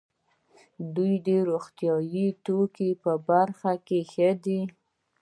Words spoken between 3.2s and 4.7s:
برخه کې ښه دي.